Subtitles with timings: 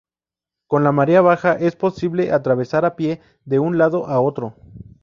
[0.65, 4.55] Con la marea baja es posible atravesar a pie de un lado a otro.